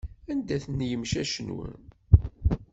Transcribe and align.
Anda-ten 0.31 0.79
yimcac-nwen? 0.89 1.79